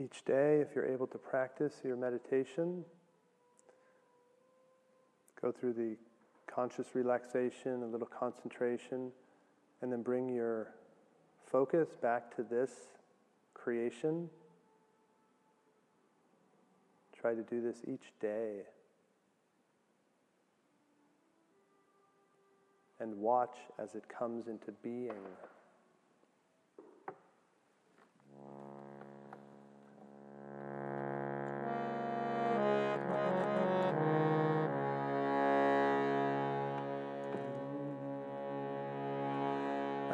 Each 0.00 0.24
day, 0.24 0.60
if 0.60 0.76
you're 0.76 0.86
able 0.86 1.08
to 1.08 1.18
practice 1.18 1.74
your 1.84 1.96
meditation, 1.96 2.84
go 5.42 5.50
through 5.50 5.72
the 5.72 5.96
conscious 6.46 6.86
relaxation, 6.94 7.82
a 7.82 7.86
little 7.86 8.06
concentration, 8.06 9.10
and 9.82 9.92
then 9.92 10.02
bring 10.02 10.28
your 10.28 10.74
focus 11.50 11.88
back 12.00 12.34
to 12.36 12.44
this 12.44 12.70
creation. 13.54 14.30
Try 17.20 17.34
to 17.34 17.42
do 17.42 17.60
this 17.60 17.78
each 17.86 18.12
day. 18.20 18.60
And 23.00 23.16
watch 23.16 23.56
as 23.80 23.96
it 23.96 24.04
comes 24.08 24.46
into 24.46 24.70
being. 24.82 25.10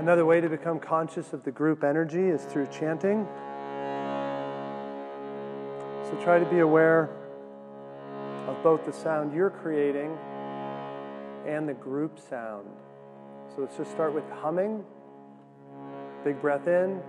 Another 0.05 0.27
way 0.27 0.39
to 0.39 0.51
become 0.51 0.79
conscious 0.79 1.33
of 1.33 1.45
the 1.45 1.51
group 1.51 1.83
energy 1.83 2.29
is 2.29 2.45
through 2.45 2.67
chanting. 2.67 3.27
So 6.05 6.21
try 6.23 6.39
to 6.39 6.45
be 6.45 6.59
aware 6.59 7.09
of 8.47 8.63
both 8.63 8.85
the 8.85 8.93
sound 8.93 9.33
you're 9.33 9.49
creating 9.49 10.15
and 11.47 11.67
the 11.67 11.73
group 11.73 12.19
sound. 12.19 12.69
So 13.49 13.63
let's 13.63 13.79
just 13.79 13.93
start 13.93 14.13
with 14.13 14.29
humming. 14.43 14.85
Big 16.23 16.39
breath 16.39 16.69
in. 16.69 17.01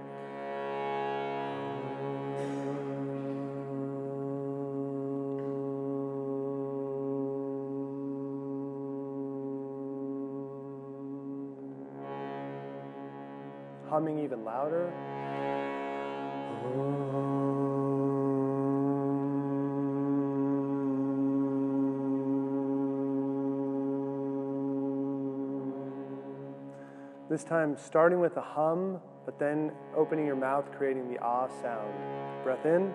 Humming 13.95 14.19
even 14.19 14.43
louder. 14.43 14.91
This 27.29 27.45
time, 27.45 27.77
starting 27.77 28.19
with 28.19 28.36
a 28.36 28.41
hum, 28.41 28.99
but 29.23 29.39
then 29.39 29.71
opening 29.95 30.25
your 30.25 30.36
mouth, 30.36 30.65
creating 30.77 31.10
the 31.10 31.17
ah 31.19 31.47
sound. 31.62 32.43
Breath 32.43 32.65
in. 32.65 32.93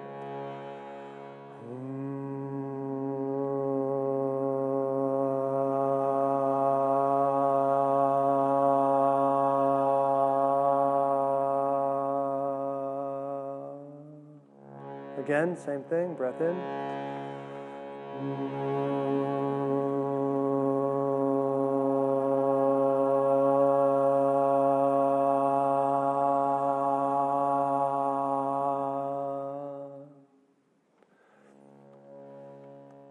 Again, 15.40 15.57
same 15.57 15.83
thing, 15.85 16.12
breath 16.12 16.38
in. 16.42 16.55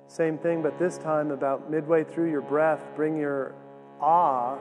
Same 0.08 0.38
thing, 0.38 0.62
but 0.62 0.78
this 0.78 1.00
time 1.00 1.32
about 1.32 1.72
midway 1.72 2.04
through 2.04 2.30
your 2.30 2.42
breath, 2.42 2.82
bring 2.96 3.18
your 3.18 3.56
ah, 4.00 4.60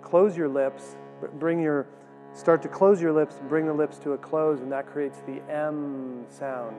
close 0.00 0.34
your 0.34 0.48
lips, 0.48 0.96
bring 1.38 1.60
your 1.60 1.86
Start 2.38 2.62
to 2.62 2.68
close 2.68 3.02
your 3.02 3.12
lips 3.12 3.34
bring 3.48 3.66
the 3.66 3.72
lips 3.72 3.98
to 3.98 4.12
a 4.12 4.16
close, 4.16 4.60
and 4.60 4.70
that 4.70 4.86
creates 4.86 5.18
the 5.26 5.42
M 5.52 6.24
sound. 6.30 6.76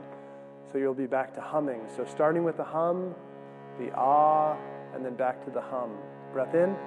So 0.72 0.78
you'll 0.78 0.94
be 0.94 1.06
back 1.06 1.36
to 1.36 1.42
humming. 1.42 1.82
So 1.98 2.06
starting 2.06 2.46
with 2.46 2.56
the 2.56 2.64
hum, 2.64 3.14
the 3.78 3.92
ah, 3.94 4.56
and 4.96 5.04
then 5.04 5.16
back 5.16 5.44
to 5.44 5.52
the 5.52 5.60
hum. 5.60 5.98
Breath 6.32 6.56
in. 6.56 6.78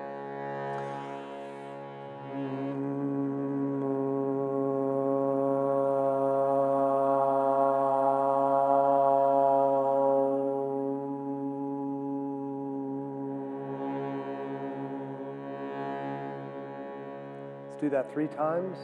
That 17.93 18.13
three 18.13 18.29
times. 18.29 18.77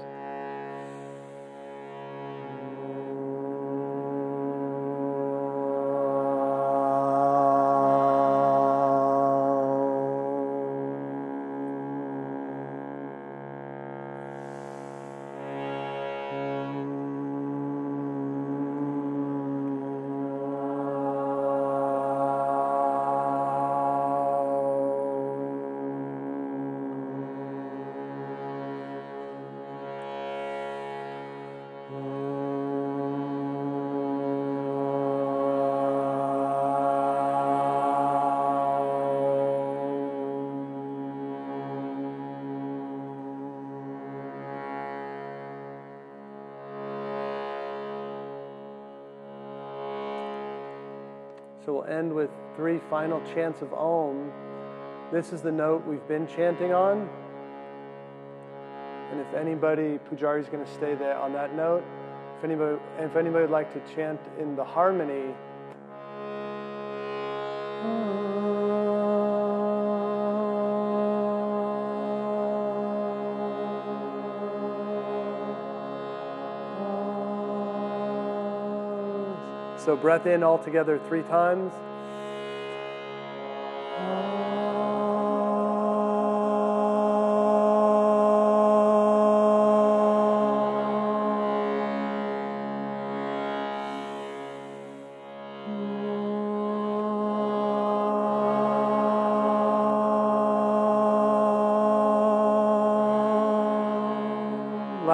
Final 52.91 53.20
chants 53.34 53.62
of 53.62 53.72
Om. 53.72 54.32
This 55.12 55.32
is 55.32 55.43
the 55.43 55.53
note 55.53 55.86
we've 55.86 56.07
been 56.09 56.26
chanting 56.26 56.72
on. 56.72 57.09
And 59.11 59.20
if 59.20 59.34
anybody, 59.34 59.99
Pujari 60.11 60.41
is 60.41 60.49
going 60.49 60.64
to 60.64 60.72
stay 60.72 60.95
there 60.95 61.16
on 61.16 61.32
that 61.32 61.55
note. 61.55 61.84
If 62.39 62.45
anybody, 62.45 62.78
if 62.99 63.16
anybody 63.16 63.43
would 63.43 63.51
like 63.51 63.72
to 63.72 63.95
chant 63.95 64.20
in 64.39 64.55
the 64.55 64.64
harmony, 64.64 65.34
So 79.89 79.97
breath 79.97 80.26
in 80.26 80.43
all 80.43 80.59
together 80.59 81.01
three 81.09 81.22
times. 81.22 81.72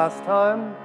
Last 0.05 0.23
time. 0.27 0.84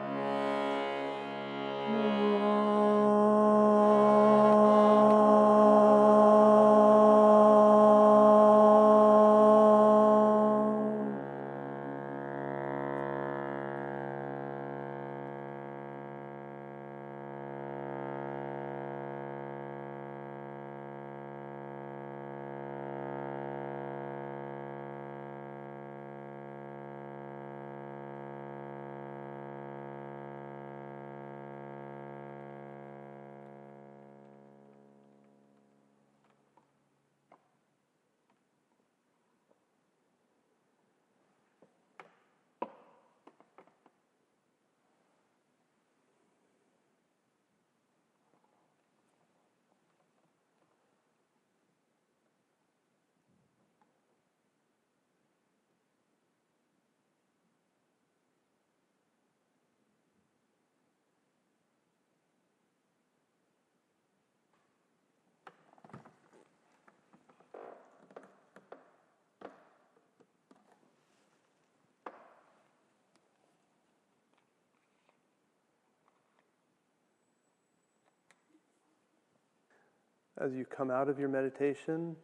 As 80.40 80.54
you 80.54 80.66
come 80.66 80.90
out 80.90 81.10
of 81.10 81.20
your 81.20 81.28
meditation, 81.28 82.16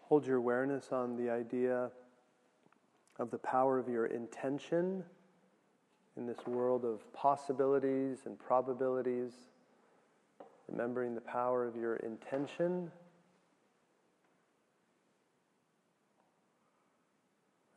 hold 0.00 0.26
your 0.26 0.36
awareness 0.36 0.90
on 0.90 1.16
the 1.16 1.30
idea 1.30 1.90
of 3.18 3.30
the 3.30 3.38
power 3.38 3.78
of 3.78 3.88
your 3.88 4.06
intention 4.06 5.04
in 6.16 6.26
this 6.26 6.46
world 6.46 6.84
of 6.84 7.00
possibilities 7.12 8.20
and 8.24 8.38
probabilities, 8.38 9.32
remembering 10.68 11.14
the 11.14 11.20
power 11.20 11.66
of 11.66 11.76
your 11.76 11.96
intention 11.96 12.90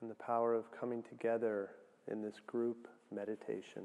and 0.01 0.09
the 0.09 0.15
power 0.15 0.53
of 0.53 0.71
coming 0.71 1.03
together 1.03 1.71
in 2.11 2.21
this 2.21 2.39
group 2.47 2.87
meditation. 3.13 3.83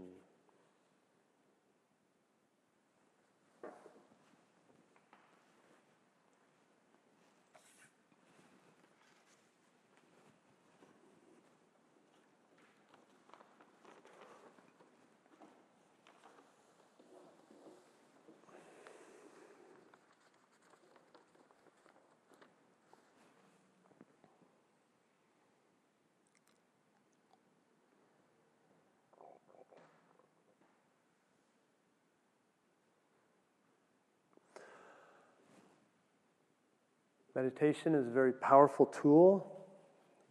Meditation 37.38 37.94
is 37.94 38.08
a 38.08 38.10
very 38.10 38.32
powerful 38.32 38.86
tool 38.86 39.64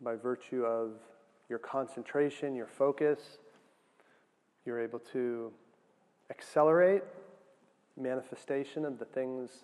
by 0.01 0.15
virtue 0.15 0.65
of 0.65 0.91
your 1.47 1.57
concentration, 1.57 2.53
your 2.53 2.67
focus. 2.67 3.37
You're 4.65 4.81
able 4.83 4.99
to 5.13 5.53
accelerate 6.29 7.03
manifestation 7.95 8.83
of 8.83 8.99
the 8.99 9.05
things 9.05 9.63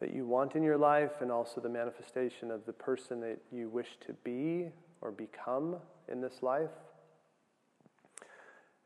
that 0.00 0.14
you 0.14 0.24
want 0.24 0.54
in 0.54 0.62
your 0.62 0.78
life 0.78 1.20
and 1.20 1.30
also 1.30 1.60
the 1.60 1.68
manifestation 1.68 2.50
of 2.50 2.64
the 2.64 2.72
person 2.72 3.20
that 3.20 3.36
you 3.52 3.68
wish 3.68 3.98
to 4.06 4.14
be 4.24 4.70
or 5.02 5.10
become 5.10 5.76
in 6.10 6.22
this 6.22 6.42
life. 6.42 6.70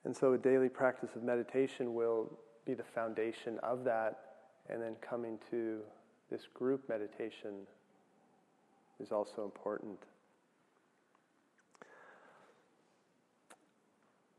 And 0.04 0.16
so 0.16 0.32
a 0.32 0.38
daily 0.38 0.68
practice 0.68 1.10
of 1.14 1.22
meditation 1.22 1.94
will 1.94 2.28
be 2.64 2.74
the 2.74 2.82
foundation 2.82 3.60
of 3.62 3.84
that 3.84 4.18
and 4.68 4.82
then 4.82 4.96
coming 5.00 5.38
to 5.52 5.82
this 6.30 6.42
group 6.52 6.88
meditation 6.88 7.66
is 9.00 9.12
also 9.12 9.44
important. 9.44 9.98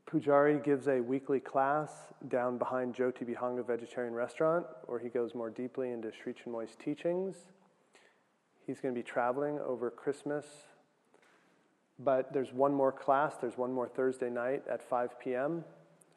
Pujari 0.08 0.62
gives 0.64 0.88
a 0.88 1.00
weekly 1.00 1.38
class 1.38 1.90
down 2.28 2.56
behind 2.56 2.94
Jyoti 2.94 3.24
Bihanga 3.28 3.66
Vegetarian 3.66 4.14
Restaurant 4.14 4.64
where 4.86 4.98
he 4.98 5.08
goes 5.08 5.34
more 5.34 5.50
deeply 5.50 5.90
into 5.90 6.10
Sri 6.10 6.32
Chinmoy's 6.32 6.74
teachings. 6.82 7.36
He's 8.66 8.80
going 8.80 8.94
to 8.94 8.98
be 8.98 9.04
traveling 9.04 9.58
over 9.60 9.90
Christmas, 9.90 10.46
but 11.98 12.32
there's 12.32 12.52
one 12.52 12.72
more 12.72 12.92
class. 12.92 13.34
There's 13.38 13.58
one 13.58 13.72
more 13.72 13.88
Thursday 13.88 14.30
night 14.30 14.62
at 14.70 14.82
5 14.82 15.20
p.m. 15.20 15.64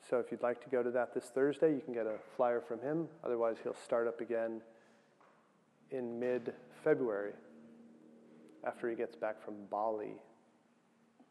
So 0.10 0.20
if 0.20 0.32
you'd 0.32 0.42
like 0.42 0.64
to 0.64 0.70
go 0.70 0.82
to 0.82 0.92
that 0.92 1.14
this 1.14 1.26
Thursday, 1.26 1.74
you 1.74 1.82
can 1.82 1.94
get 1.94 2.06
a 2.06 2.16
flyer 2.36 2.62
from 2.62 2.80
him. 2.80 3.08
Otherwise, 3.24 3.58
he'll 3.62 3.76
start 3.76 4.08
up 4.08 4.22
again 4.22 4.62
in 5.92 6.20
mid 6.20 6.54
February 6.84 7.34
after 8.66 8.90
he 8.90 8.96
gets 8.96 9.16
back 9.16 9.44
from 9.44 9.56
Bali, 9.70 10.22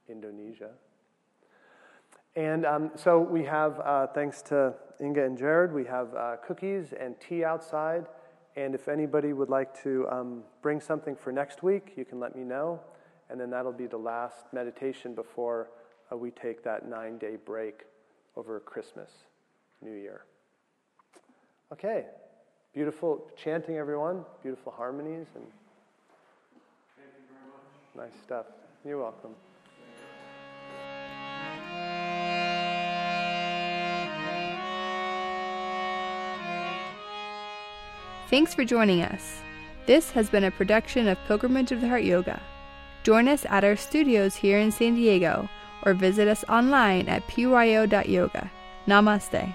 Indonesia. 0.08 0.70
And 2.36 2.64
um, 2.64 2.90
so 2.94 3.20
we 3.20 3.44
have, 3.44 3.80
uh, 3.80 4.06
thanks 4.08 4.42
to 4.42 4.74
Inga 5.00 5.24
and 5.24 5.36
Jared, 5.36 5.72
we 5.72 5.84
have 5.84 6.14
uh, 6.14 6.36
cookies 6.46 6.92
and 6.98 7.16
tea 7.20 7.44
outside. 7.44 8.06
And 8.56 8.74
if 8.74 8.88
anybody 8.88 9.32
would 9.32 9.48
like 9.48 9.80
to 9.82 10.08
um, 10.10 10.42
bring 10.62 10.80
something 10.80 11.16
for 11.16 11.32
next 11.32 11.62
week, 11.62 11.92
you 11.96 12.04
can 12.04 12.20
let 12.20 12.36
me 12.36 12.42
know. 12.42 12.80
And 13.28 13.40
then 13.40 13.50
that'll 13.50 13.72
be 13.72 13.86
the 13.86 13.96
last 13.96 14.46
meditation 14.52 15.14
before 15.14 15.70
uh, 16.12 16.16
we 16.16 16.30
take 16.30 16.62
that 16.64 16.88
nine 16.88 17.18
day 17.18 17.36
break 17.36 17.84
over 18.36 18.58
Christmas, 18.60 19.10
New 19.80 19.94
Year. 19.94 20.24
Okay, 21.72 22.06
Beautiful 22.72 23.26
chanting, 23.36 23.76
everyone. 23.76 24.24
Beautiful 24.42 24.72
harmonies 24.72 25.26
and 25.34 25.44
nice 27.96 28.12
stuff. 28.24 28.46
You're 28.84 28.98
welcome. 28.98 29.34
Thanks 38.28 38.54
for 38.54 38.64
joining 38.64 39.02
us. 39.02 39.40
This 39.86 40.12
has 40.12 40.30
been 40.30 40.44
a 40.44 40.52
production 40.52 41.08
of 41.08 41.18
Pilgrimage 41.26 41.72
of 41.72 41.80
the 41.80 41.88
Heart 41.88 42.04
Yoga. 42.04 42.40
Join 43.02 43.26
us 43.26 43.44
at 43.48 43.64
our 43.64 43.74
studios 43.74 44.36
here 44.36 44.58
in 44.58 44.70
San 44.70 44.94
Diego 44.94 45.48
or 45.84 45.94
visit 45.94 46.28
us 46.28 46.44
online 46.48 47.08
at 47.08 47.26
pyo.yoga. 47.26 48.50
Namaste. 48.86 49.52